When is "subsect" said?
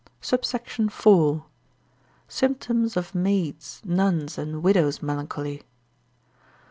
0.19-0.79